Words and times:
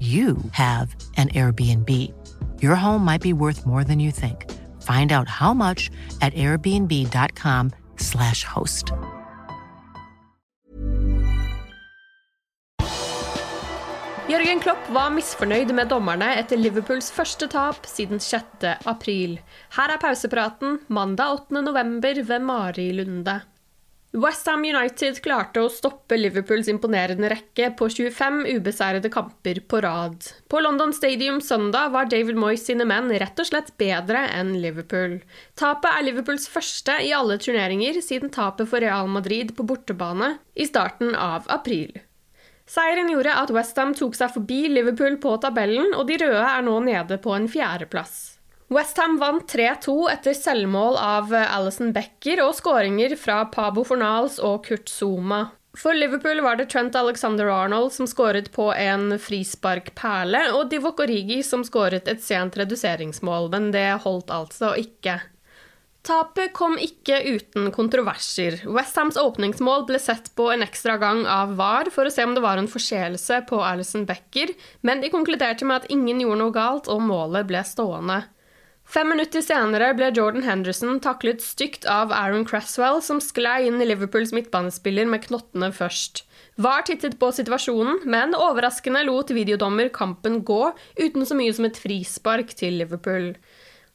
you 0.00 0.36
have 0.52 0.94
an 1.16 1.30
Airbnb. 1.30 2.12
Your 2.60 2.74
home 2.74 3.02
might 3.02 3.22
be 3.22 3.32
worth 3.32 3.64
more 3.64 3.84
than 3.84 3.98
you 3.98 4.10
think. 4.10 4.52
Find 4.82 5.12
out 5.12 5.28
how 5.28 5.54
much 5.54 5.90
at 6.20 6.34
airbnb.com/slash 6.34 8.44
host. 8.44 8.92
Jørgen 14.26 14.58
Klopp 14.58 14.88
var 14.90 15.12
misfornøyd 15.14 15.70
med 15.70 15.86
dommerne 15.86 16.32
etter 16.34 16.58
Liverpools 16.58 17.12
første 17.14 17.46
tap 17.46 17.84
siden 17.86 18.18
6. 18.18 18.64
april. 18.90 19.36
Her 19.76 19.92
er 19.94 20.00
pausepraten 20.02 20.80
mandag 20.90 21.46
8. 21.46 21.62
november 21.62 22.18
ved 22.26 22.42
Mari 22.42 22.88
Lunde. 22.92 23.36
Westham 24.14 24.62
United 24.64 25.18
klarte 25.20 25.60
å 25.60 25.70
stoppe 25.72 26.16
Liverpools 26.16 26.68
imponerende 26.70 27.28
rekke 27.32 27.72
på 27.76 27.88
25 27.90 28.38
ubeseirede 28.54 29.10
kamper 29.12 29.58
på 29.68 29.80
rad. 29.82 30.28
På 30.48 30.60
London 30.62 30.94
Stadium 30.94 31.40
søndag 31.44 31.90
var 31.92 32.06
David 32.08 32.38
Moyes 32.38 32.64
sine 32.68 32.86
menn 32.88 33.10
rett 33.10 33.42
og 33.42 33.48
slett 33.50 33.74
bedre 33.82 34.22
enn 34.38 34.54
Liverpool. 34.62 35.18
Tapet 35.58 35.90
er 35.90 36.06
Liverpools 36.06 36.46
første 36.48 37.00
i 37.02 37.10
alle 37.12 37.36
turneringer 37.42 37.98
siden 38.00 38.30
tapet 38.32 38.70
for 38.70 38.80
Real 38.80 39.10
Madrid 39.10 39.52
på 39.58 39.66
bortebane 39.66 40.36
i 40.54 40.68
starten 40.70 41.12
av 41.18 41.50
april. 41.52 41.90
Seieren 42.66 43.10
gjorde 43.10 43.34
at 43.42 43.52
Westham 43.54 43.92
tok 43.94 44.16
seg 44.18 44.32
forbi 44.38 44.64
Liverpool 44.70 45.20
på 45.22 45.36
tabellen, 45.42 45.92
og 45.94 46.08
de 46.08 46.18
røde 46.22 46.46
er 46.46 46.64
nå 46.66 46.78
nede 46.86 47.18
på 47.22 47.34
en 47.34 47.46
fjerdeplass. 47.50 48.35
Westham 48.68 49.14
vant 49.20 49.46
3-2 49.52 49.92
etter 50.10 50.34
selvmål 50.34 50.96
av 50.98 51.30
Alison 51.38 51.92
Becker 51.94 52.40
og 52.42 52.56
skåringer 52.58 53.12
fra 53.20 53.44
Pabo 53.52 53.84
Fornals 53.86 54.40
og 54.42 54.64
Kurt 54.66 54.90
Zuma. 54.90 55.44
For 55.76 55.94
Liverpool 55.94 56.40
var 56.42 56.58
det 56.58 56.66
Trent 56.72 56.96
Alexander-Arnold 56.98 57.92
som 57.94 58.08
skåret 58.10 58.48
på 58.50 58.72
en 58.72 59.12
frisparkperle, 59.22 60.48
og 60.56 60.72
Divok 60.72 61.04
Origi 61.04 61.42
som 61.46 61.62
skåret 61.68 62.08
et 62.10 62.24
sent 62.24 62.58
reduseringsmål, 62.58 63.50
men 63.52 63.70
det 63.76 63.86
holdt 64.02 64.34
altså 64.34 64.72
ikke. 64.80 65.20
Tapet 66.06 66.52
kom 66.54 66.74
ikke 66.78 67.18
uten 67.36 67.70
kontroverser. 67.74 68.60
Westhams 68.66 69.18
åpningsmål 69.20 69.86
ble 69.86 69.98
sett 70.02 70.32
på 70.38 70.48
en 70.54 70.62
ekstra 70.66 70.96
gang 71.02 71.22
av 71.30 71.54
VAR 71.58 71.90
for 71.94 72.06
å 72.06 72.14
se 72.14 72.26
om 72.26 72.34
det 72.34 72.42
var 72.42 72.58
en 72.58 72.70
forseelse 72.70 73.44
på 73.46 73.62
Alison 73.62 74.06
Becker, 74.08 74.54
men 74.86 75.02
de 75.02 75.10
konkluderte 75.14 75.66
med 75.66 75.84
at 75.84 75.92
ingen 75.94 76.22
gjorde 76.22 76.42
noe 76.42 76.54
galt, 76.54 76.90
og 76.90 77.04
målet 77.04 77.46
ble 77.50 77.62
stående. 77.66 78.24
Fem 78.86 79.08
minutter 79.10 79.42
senere 79.42 79.88
ble 79.98 80.12
Jordan 80.14 80.44
Henderson 80.46 81.00
taklet 81.02 81.42
stygt 81.42 81.88
av 81.90 82.12
Aaron 82.14 82.44
Cresswell, 82.46 83.00
som 83.02 83.18
sklei 83.20 83.66
inn 83.66 83.80
i 83.82 83.88
Liverpools 83.88 84.30
midtbanespiller 84.36 85.08
med 85.10 85.24
knottene 85.26 85.72
først. 85.74 86.22
VAR 86.62 86.86
tittet 86.86 87.18
på 87.18 87.32
situasjonen, 87.34 88.04
men 88.06 88.36
overraskende 88.38 89.02
lot 89.08 89.34
videodommer 89.34 89.90
kampen 89.90 90.38
gå 90.46 90.60
uten 91.02 91.26
så 91.26 91.34
mye 91.34 91.56
som 91.56 91.66
et 91.66 91.80
frispark 91.82 92.54
til 92.54 92.78
Liverpool. 92.78 93.32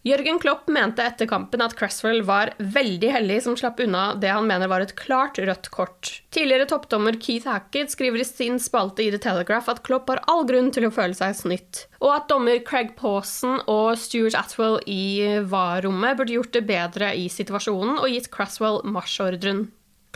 Jørgen 0.01 0.39
Klopp 0.41 0.65
mente 0.73 1.03
etter 1.05 1.27
kampen 1.29 1.61
at 1.61 1.75
Cresswell 1.77 2.23
var 2.25 2.55
veldig 2.57 3.09
heldig 3.13 3.35
som 3.45 3.57
slapp 3.57 3.83
unna 3.83 4.15
det 4.17 4.31
han 4.33 4.47
mener 4.49 4.71
var 4.71 4.81
et 4.81 4.95
klart 4.97 5.37
rødt 5.37 5.69
kort. 5.69 6.09
Tidligere 6.33 6.65
toppdommer 6.71 7.19
Keith 7.21 7.45
Hackett 7.45 7.93
skriver 7.93 8.23
i 8.23 8.25
sin 8.25 8.57
spalte 8.57 9.05
i 9.05 9.11
The 9.13 9.19
Telegraph 9.21 9.69
at 9.69 9.83
Klopp 9.85 10.09
har 10.09 10.23
all 10.31 10.41
grunn 10.49 10.71
til 10.73 10.87
å 10.87 10.91
føle 10.95 11.13
seg 11.13 11.37
snytt, 11.37 11.83
og 12.01 12.15
at 12.15 12.27
dommer 12.33 12.63
Craig 12.65 12.95
Pawson 12.97 13.61
og 13.69 13.93
Stuart 14.01 14.39
Atwell 14.41 14.79
i 14.89 15.37
VAR-rommet 15.45 16.17
burde 16.17 16.33
gjort 16.39 16.57
det 16.57 16.65
bedre 16.65 17.13
i 17.13 17.29
situasjonen 17.29 18.01
og 18.01 18.09
gitt 18.09 18.33
Cresswell 18.33 18.81
marsjordren. 18.81 19.67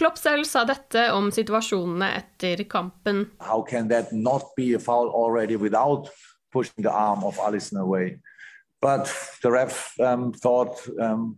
Klopp 0.01 0.17
selv 0.17 0.49
sa 0.49 0.65
dette 0.65 1.11
om 1.13 1.29
situasjonene 1.29 2.09
etter 2.23 2.65
kampen. 2.65 3.27
How 3.37 3.61
can 3.61 3.93
that 3.93 4.09
not 4.11 4.49
be 4.57 4.73
a 4.73 4.79
foul 4.81 5.13
already 5.13 5.55
without 5.55 6.09
pushing 6.51 6.81
the 6.81 6.89
arm 6.91 7.23
of 7.23 7.37
Alisson 7.37 7.77
away? 7.77 8.17
But 8.85 9.11
the 9.41 9.49
ref 9.49 9.99
um, 9.99 10.31
thought, 10.31 10.79
um, 11.01 11.37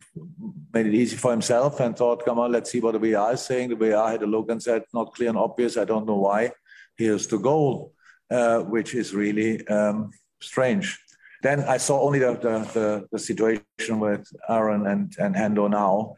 made 0.74 0.85
it 0.85 0.94
easy 0.94 1.16
for 1.16 1.31
himself 1.31 1.80
and 1.80 1.96
thought, 1.96 2.25
come 2.25 2.40
on, 2.40 2.52
let's 2.52 2.69
see 2.69 2.81
what 2.81 2.91
the 2.91 3.00
VAR 3.00 3.35
is 3.35 3.41
saying. 3.41 3.69
The 3.69 3.78
VAR 3.78 4.12
had 4.12 4.22
a 4.22 4.28
look 4.28 4.52
and 4.52 4.62
said, 4.62 4.84
not 4.94 5.13
clear 5.16 5.30
and 5.30 5.38
obvious. 5.38 5.78
I 5.78 5.85
don't 5.85 6.06
know 6.06 6.18
why. 6.18 6.52
Here's 6.97 7.25
the 7.28 7.38
goal, 7.38 7.94
uh, 8.30 8.59
which 8.63 8.94
is 8.94 9.13
really 9.13 9.66
um, 9.69 10.12
strange. 10.41 11.00
Then 11.41 11.62
I 11.62 11.78
saw 11.78 12.02
only 12.02 12.19
the, 12.19 12.34
the, 12.34 12.59
the, 12.74 13.08
the 13.13 13.19
situation 13.19 14.02
with 14.02 14.28
Aaron 14.50 14.85
and, 14.85 15.16
and 15.18 15.34
Hendo 15.34 15.69
now. 15.69 16.18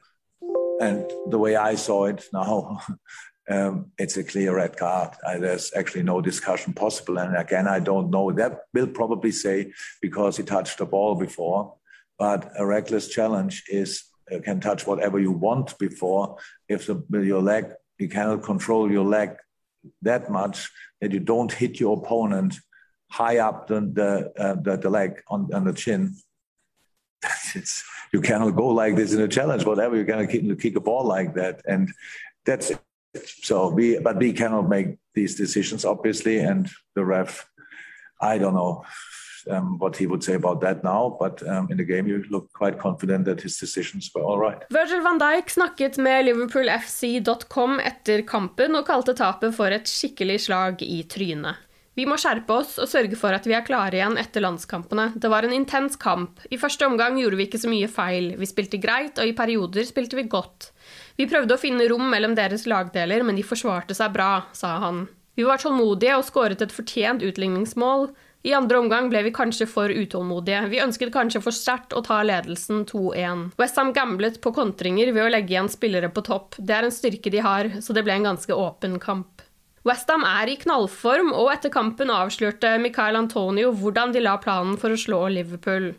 And 0.82 1.06
the 1.30 1.38
way 1.38 1.56
I 1.56 1.76
saw 1.76 2.06
it 2.06 2.26
now, 2.34 2.82
um, 3.50 3.92
it's 3.98 4.18
a 4.18 4.24
clear 4.24 4.56
red 4.56 4.78
card. 4.78 5.16
Uh, 5.26 5.40
there's 5.40 5.72
actually 5.76 6.04
no 6.04 6.22
discussion 6.22 6.74
possible. 6.74 7.18
And 7.18 7.36
again, 7.36 7.68
I 7.68 7.80
don't 7.80 8.12
know. 8.12 8.32
That 8.32 8.62
will 8.74 8.88
probably 8.88 9.32
say 9.32 9.74
because 10.02 10.38
he 10.38 10.44
touched 10.44 10.78
the 10.78 10.86
ball 10.86 11.16
before, 11.16 11.76
but 12.18 12.52
a 12.58 12.66
reckless 12.66 13.08
challenge 13.08 13.64
is 13.68 14.04
you 14.30 14.42
can 14.42 14.60
touch 14.60 14.86
whatever 14.86 15.20
you 15.20 15.32
want 15.32 15.78
before. 15.80 16.38
If 16.68 16.86
the, 16.86 17.04
your 17.12 17.42
leg, 17.42 17.72
you 17.98 18.08
cannot 18.08 18.44
control 18.44 18.92
your 18.92 19.06
leg 19.06 19.32
that 20.04 20.30
much 20.30 20.70
that 21.02 21.12
you 21.12 21.20
don't 21.20 21.52
hit 21.52 21.80
your 21.80 21.98
opponent 21.98 22.56
high 23.10 23.38
up 23.38 23.68
the 23.68 23.82
the, 23.82 24.32
uh, 24.38 24.56
the, 24.62 24.78
the 24.78 24.90
leg 24.90 25.22
on, 25.28 25.50
on 25.54 25.66
the 25.66 25.74
chin. 25.74 26.16
You 28.12 28.22
cannot 28.22 28.56
go 28.56 28.70
like 28.70 28.96
this 28.96 29.14
in 29.14 29.22
a 29.22 29.28
challenge, 29.28 29.66
whatever. 29.66 29.96
You 29.96 30.04
cannot 30.04 30.30
kick, 30.30 30.60
kick 30.60 30.76
a 30.76 30.80
ball 30.80 31.06
like 31.06 31.36
that, 31.36 31.62
and 31.68 31.92
that's 32.44 32.72
so 33.42 33.70
we, 33.70 34.00
but 34.00 34.18
we 34.18 34.34
cannot 34.34 34.70
make 34.70 34.98
these 35.14 35.36
decisions, 35.36 35.86
obviously. 35.86 36.40
And 36.40 36.70
the 36.96 37.04
ref, 37.06 37.48
I 38.22 38.38
don't 38.38 38.54
know 38.54 38.84
um, 39.50 39.78
what 39.80 39.98
he 39.98 40.08
would 40.08 40.24
say 40.24 40.36
about 40.36 40.62
that 40.62 40.84
now, 40.84 41.18
but 41.20 41.42
um, 41.48 41.68
in 41.72 41.78
the 41.78 41.84
game 41.84 42.08
you 42.08 42.24
look 42.30 42.52
quite 42.54 42.80
confident 42.80 43.26
that 43.26 43.42
his 43.42 43.58
decisions 43.58 44.12
were 44.16 44.24
all 44.24 44.40
right. 44.40 44.64
Virgil 44.70 45.02
van 45.04 45.18
Dijk 45.18 45.50
snakket 45.50 45.98
med 45.98 46.26
liverpoolfc.com 46.26 47.80
etter 47.80 48.22
kampen 48.28 48.76
og 48.76 48.86
kalte 48.88 49.16
tapet 49.16 49.56
for 49.56 49.72
et 49.72 49.90
skikkelig 49.90 50.40
slag 50.48 50.84
i 50.84 51.04
trynet. 51.10 51.66
Vi 51.98 52.06
må 52.08 52.16
skjerpe 52.22 52.54
oss 52.62 52.78
og 52.80 52.88
sørge 52.88 53.18
for 53.20 53.36
at 53.36 53.48
vi 53.50 53.56
er 53.58 53.66
klare 53.68 53.98
igjen 53.98 54.18
etter 54.22 54.44
landskampene. 54.46 55.10
Det 55.20 55.32
var 55.32 55.44
en 55.44 55.56
intens 55.56 55.98
kamp. 56.00 56.40
I 56.50 56.60
første 56.62 56.88
omgang 56.88 57.18
gjorde 57.20 57.40
vi 57.40 57.48
ikke 57.50 57.60
så 57.60 57.72
mye 57.72 57.90
feil. 57.92 58.34
Vi 58.40 58.48
spilte 58.48 58.80
greit, 58.80 59.20
og 59.20 59.28
i 59.28 59.36
perioder 59.36 59.88
spilte 59.88 60.16
vi 60.20 60.28
godt. 60.30 60.70
Vi 61.20 61.28
prøvde 61.28 61.58
å 61.58 61.60
finne 61.60 61.90
rom 61.92 62.06
mellom 62.12 62.38
deres 62.38 62.64
lagdeler, 62.70 63.26
men 63.28 63.36
de 63.36 63.44
forsvarte 63.44 63.98
seg 63.98 64.14
bra, 64.16 64.46
sa 64.56 64.78
han. 64.86 65.08
Vi 65.36 65.48
var 65.48 65.60
tålmodige 65.60 66.16
og 66.20 66.26
skåret 66.28 66.62
et 66.64 66.76
fortjent 66.76 67.24
utligningsmål, 67.26 68.10
I 68.40 68.54
andre 68.56 68.80
omgang 68.80 69.10
ble 69.12 69.26
vi 69.26 69.34
kanskje 69.36 69.66
for 69.68 69.92
utålmodige. 69.92 70.62
Vi 70.72 70.80
ønsket 70.80 71.12
kanskje 71.12 71.42
for 71.44 71.56
sterkt 71.56 71.92
å 71.92 72.00
ta 72.06 72.22
ledelsen 72.24 72.86
2-1. 72.88 73.50
Westham 73.60 73.92
gamblet 73.96 74.40
på 74.40 74.54
kontringer 74.56 75.12
ved 75.12 75.26
å 75.26 75.32
legge 75.34 75.58
igjen 75.58 75.68
spillere 75.72 76.08
på 76.14 76.24
topp. 76.24 76.56
Det 76.56 76.78
er 76.78 76.88
en 76.88 76.96
styrke 76.96 77.34
de 77.34 77.44
har, 77.44 77.72
så 77.84 77.96
det 77.96 78.06
ble 78.08 78.16
en 78.16 78.30
ganske 78.32 78.56
åpen 78.56 78.96
kamp. 79.04 79.39
Westham 79.90 80.22
er 80.28 80.52
i 80.52 80.58
knallform, 80.62 81.32
og 81.34 81.50
etter 81.54 81.74
kampen 81.74 82.12
avslørte 82.14 82.76
Michael 82.84 83.18
Antonio 83.18 83.72
hvordan 83.74 84.14
de 84.14 84.22
la 84.22 84.36
planen 84.42 84.78
for 84.78 84.94
å 84.94 85.00
slå 85.00 85.24
Liverpool. 85.34 85.96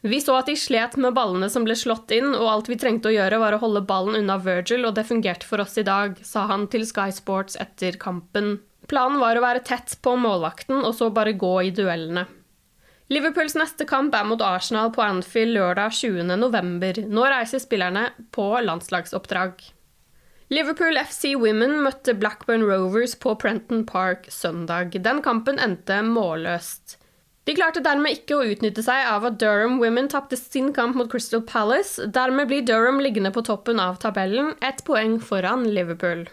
Vi 0.00 0.18
så 0.24 0.38
at 0.40 0.48
de 0.48 0.56
slet 0.56 0.96
med 0.96 1.14
ballene 1.14 1.50
som 1.52 1.66
ble 1.66 1.76
slått 1.76 2.10
inn, 2.16 2.32
og 2.32 2.48
alt 2.48 2.70
vi 2.72 2.78
trengte 2.80 3.10
å 3.10 3.14
gjøre, 3.14 3.38
var 3.42 3.54
å 3.54 3.60
holde 3.62 3.84
ballen 3.86 4.16
unna 4.22 4.38
Virgil, 4.40 4.86
og 4.88 4.96
det 4.96 5.04
fungerte 5.06 5.46
for 5.46 5.62
oss 5.62 5.76
i 5.78 5.84
dag, 5.86 6.16
sa 6.24 6.46
han 6.50 6.66
til 6.72 6.86
Sky 6.88 7.12
Sports 7.14 7.60
etter 7.60 8.00
kampen. 8.00 8.56
Planen 8.90 9.20
var 9.22 9.38
å 9.38 9.44
være 9.44 9.62
tett 9.62 9.98
på 10.02 10.16
målvakten 10.18 10.80
og 10.80 10.94
så 10.96 11.12
bare 11.14 11.36
gå 11.38 11.52
i 11.68 11.74
duellene. 11.76 12.24
Liverpools 13.10 13.56
neste 13.58 13.84
kamp 13.90 14.14
er 14.14 14.26
mot 14.26 14.40
Arsenal 14.42 14.92
på 14.94 15.02
Anfield 15.02 15.56
lørdag 15.56 15.94
20.11. 15.98 17.04
Nå 17.10 17.26
reiser 17.26 17.62
spillerne 17.62 18.08
på 18.34 18.46
landslagsoppdrag. 18.62 19.62
Liverpool 20.50 20.96
FC 20.98 21.36
Women 21.38 21.76
møtte 21.84 22.10
Blackburn 22.18 22.64
Rovers 22.66 23.12
på 23.22 23.36
Prenton 23.38 23.84
Park 23.86 24.24
søndag. 24.34 24.96
Den 25.04 25.20
kampen 25.22 25.60
endte 25.62 26.00
målløst. 26.02 26.96
De 27.46 27.54
klarte 27.54 27.82
dermed 27.84 28.16
ikke 28.16 28.34
å 28.34 28.48
utnytte 28.50 28.82
seg 28.82 29.06
av 29.12 29.28
at 29.28 29.36
Durham 29.38 29.78
Women 29.78 30.10
tapte 30.10 30.34
sin 30.34 30.72
kamp 30.74 30.98
mot 30.98 31.06
Crystal 31.12 31.44
Palace. 31.46 32.02
Dermed 32.02 32.50
blir 32.50 32.66
Durham 32.66 32.98
liggende 32.98 33.30
på 33.30 33.44
toppen 33.46 33.78
av 33.78 34.00
tabellen, 34.02 34.56
ett 34.58 34.82
poeng 34.88 35.20
foran 35.22 35.68
Liverpool. 35.70 36.26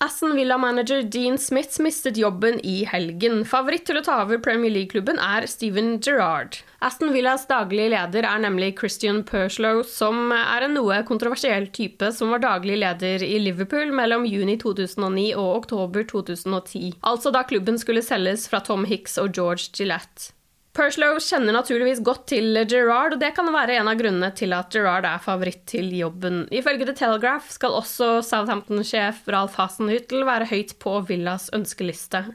Aston 0.00 0.32
Villa-manager 0.38 1.04
Dean 1.04 1.36
Smith 1.36 1.76
mistet 1.84 2.16
jobben 2.16 2.60
i 2.64 2.86
helgen. 2.88 3.44
Favoritt 3.44 3.84
til 3.90 4.00
å 4.00 4.06
ta 4.06 4.22
over 4.24 4.40
Premier 4.40 4.72
League-klubben 4.72 5.20
er 5.20 5.44
Steven 5.44 5.98
Gerrard. 6.00 6.62
Aston 6.78 7.10
Villas 7.10 7.42
daglig 7.50 7.88
leder 7.90 8.22
er 8.22 8.38
nemlig 8.38 8.76
Christian 8.78 9.24
Perslow, 9.26 9.80
som 9.82 10.30
er 10.30 10.62
en 10.62 10.76
noe 10.78 11.00
kontroversiell 11.08 11.66
type 11.74 12.12
som 12.14 12.30
var 12.30 12.44
daglig 12.44 12.76
leder 12.78 13.24
i 13.26 13.34
Liverpool 13.42 13.90
mellom 13.90 14.22
juni 14.30 14.54
2009 14.62 15.32
og 15.34 15.56
oktober 15.56 16.06
2010, 16.06 16.94
altså 17.02 17.34
da 17.34 17.42
klubben 17.50 17.82
skulle 17.82 18.04
selges 18.06 18.46
fra 18.46 18.62
Tom 18.62 18.86
Hicks 18.86 19.18
og 19.18 19.34
George 19.34 19.72
Gillette. 19.74 20.30
Perslow 20.78 21.18
kjenner 21.18 21.56
naturligvis 21.56 22.04
godt 22.06 22.28
til 22.30 22.54
Gerrard, 22.70 23.16
og 23.16 23.22
det 23.24 23.32
kan 23.34 23.50
være 23.50 23.80
en 23.80 23.90
av 23.90 23.98
grunnene 23.98 24.30
til 24.38 24.54
at 24.54 24.70
Gerrard 24.70 25.08
er 25.10 25.18
favoritt 25.18 25.64
til 25.66 25.90
jobben. 25.98 26.44
Ifølge 26.54 26.86
The 26.86 26.94
Telegraph 27.00 27.50
skal 27.50 27.74
også 27.74 28.20
Southampton-sjef 28.22 29.24
Ralf 29.26 29.58
Hasenhüttel 29.58 30.22
være 30.28 30.46
høyt 30.52 30.78
på 30.78 31.00
Villas 31.10 31.50
ønskeliste. 31.56 32.28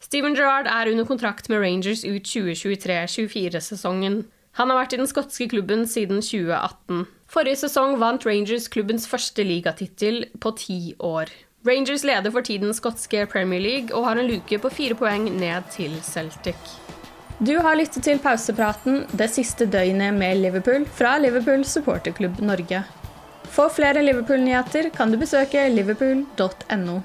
Steven 0.00 0.36
Gerrard 0.36 0.68
er 0.70 0.90
under 0.92 1.04
kontrakt 1.08 1.48
med 1.48 1.60
Rangers 1.62 2.04
ut 2.04 2.24
2023-24-sesongen. 2.28 4.22
Han 4.58 4.70
har 4.72 4.80
vært 4.80 4.94
i 4.96 5.00
den 5.00 5.10
skotske 5.10 5.48
klubben 5.50 5.84
siden 5.86 6.22
2018. 6.24 7.04
Forrige 7.30 7.60
sesong 7.64 7.98
vant 8.00 8.24
Rangers 8.26 8.68
klubbens 8.72 9.06
første 9.06 9.44
ligatittel 9.44 10.24
på 10.40 10.54
ti 10.58 10.80
år. 10.98 11.30
Rangers 11.66 12.04
leder 12.06 12.32
for 12.32 12.46
tiden 12.46 12.72
skotske 12.74 13.26
Premier 13.30 13.60
League 13.60 13.94
og 13.94 14.06
har 14.06 14.18
en 14.18 14.30
luke 14.30 14.58
på 14.62 14.70
fire 14.72 14.96
poeng 14.98 15.28
ned 15.36 15.68
til 15.74 15.94
Celtic. 16.02 16.56
Du 17.38 17.54
har 17.62 17.76
lyttet 17.78 18.02
til 18.02 18.18
pausepraten 18.18 19.04
det 19.14 19.28
siste 19.30 19.66
døgnet 19.70 20.16
med 20.16 20.40
Liverpool 20.40 20.86
fra 20.98 21.18
Liverpool 21.22 21.62
supporterklubb 21.66 22.40
Norge. 22.42 22.82
For 23.46 23.70
flere 23.70 24.02
Liverpool-nyheter 24.02 24.90
kan 24.94 25.12
du 25.12 25.20
besøke 25.20 25.68
liverpool.no. 25.70 26.98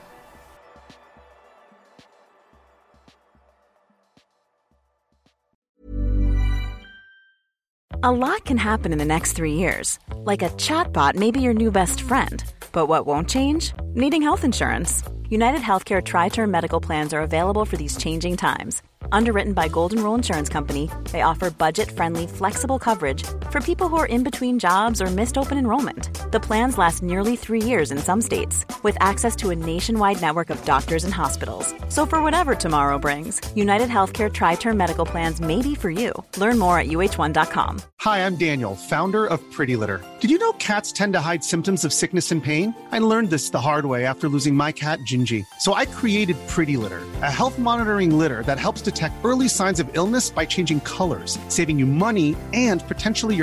A 8.05 8.11
lot 8.11 8.43
can 8.43 8.57
happen 8.57 8.91
in 8.91 8.97
the 8.97 9.05
next 9.05 9.31
three 9.31 9.53
years. 9.53 9.97
Like 10.13 10.41
a 10.41 10.49
chatbot 10.57 11.15
may 11.15 11.31
be 11.31 11.39
your 11.39 11.53
new 11.53 11.71
best 11.71 12.01
friend. 12.01 12.43
But 12.73 12.87
what 12.87 13.05
won't 13.05 13.29
change? 13.29 13.71
Needing 13.93 14.21
health 14.21 14.43
insurance. 14.43 15.03
United 15.29 15.61
Healthcare 15.61 16.03
Tri 16.03 16.27
Term 16.27 16.51
Medical 16.51 16.81
Plans 16.81 17.13
are 17.13 17.21
available 17.21 17.63
for 17.63 17.77
these 17.77 17.95
changing 17.95 18.35
times 18.35 18.81
Underwritten 19.11 19.53
by 19.53 19.67
Golden 19.67 20.03
Rule 20.03 20.15
Insurance 20.15 20.49
Company, 20.49 20.89
they 21.11 21.21
offer 21.21 21.51
budget-friendly, 21.51 22.27
flexible 22.27 22.79
coverage 22.79 23.23
for 23.53 23.61
people 23.61 23.87
who 23.87 23.97
are 23.97 24.07
in 24.07 24.23
between 24.23 24.57
jobs 24.57 24.99
or 24.99 25.05
missed 25.11 25.37
open 25.37 25.59
enrollment. 25.59 26.09
The 26.31 26.39
plans 26.39 26.79
last 26.79 27.03
nearly 27.03 27.35
three 27.35 27.61
years 27.61 27.91
in 27.91 27.99
some 27.99 28.19
states, 28.19 28.65
with 28.81 28.97
access 28.99 29.35
to 29.35 29.51
a 29.51 29.55
nationwide 29.55 30.19
network 30.19 30.49
of 30.49 30.65
doctors 30.65 31.03
and 31.03 31.13
hospitals. 31.13 31.71
So 31.87 32.07
for 32.07 32.23
whatever 32.23 32.55
tomorrow 32.55 32.97
brings, 32.97 33.39
United 33.53 33.89
Healthcare 33.89 34.33
Tri-Term 34.33 34.75
Medical 34.75 35.05
Plans 35.05 35.39
may 35.39 35.61
be 35.61 35.75
for 35.75 35.91
you. 35.91 36.11
Learn 36.37 36.57
more 36.57 36.79
at 36.79 36.87
uh1.com. 36.87 37.79
Hi, 37.99 38.25
I'm 38.25 38.35
Daniel, 38.37 38.75
founder 38.75 39.27
of 39.27 39.39
Pretty 39.51 39.75
Litter. 39.75 40.03
Did 40.19 40.31
you 40.31 40.39
know 40.39 40.53
cats 40.53 40.91
tend 40.91 41.13
to 41.13 41.21
hide 41.21 41.43
symptoms 41.43 41.85
of 41.85 41.93
sickness 41.93 42.31
and 42.31 42.43
pain? 42.43 42.73
I 42.91 42.97
learned 42.97 43.29
this 43.29 43.51
the 43.51 43.61
hard 43.61 43.85
way 43.85 44.03
after 44.03 44.27
losing 44.27 44.55
my 44.55 44.71
cat, 44.71 44.97
Gingy. 45.11 45.45
So 45.59 45.75
I 45.75 45.85
created 45.85 46.35
Pretty 46.47 46.75
Litter, 46.75 47.03
a 47.21 47.31
health 47.31 47.59
monitoring 47.59 48.17
litter 48.17 48.41
that 48.43 48.59
helps 48.59 48.81
detect 48.81 49.15
early 49.23 49.47
signs 49.47 49.79
of 49.79 49.89
illness 49.93 50.31
by 50.31 50.43
changing 50.43 50.79
colors, 50.81 51.37
saving 51.49 51.77
you 51.77 51.85
money 51.85 52.35
and 52.51 52.85
potentially 52.87 53.42